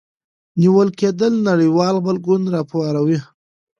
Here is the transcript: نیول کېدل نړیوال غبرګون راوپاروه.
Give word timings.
نیول 0.61 0.89
کېدل 0.99 1.33
نړیوال 1.49 1.95
غبرګون 2.03 2.41
راوپاروه. 2.53 3.19